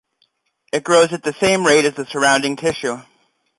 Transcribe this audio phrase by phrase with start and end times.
[0.73, 3.03] It grows at the same rate as the surrounding tissue.